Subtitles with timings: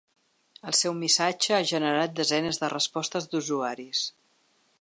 [0.71, 4.07] El seu missatge ha generat desenes de respostes d’usuaris.